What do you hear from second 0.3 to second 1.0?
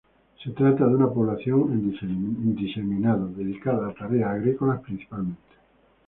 Se trata de